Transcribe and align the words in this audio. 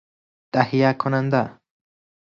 تهیه 0.53 0.91
کننده 1.01 1.41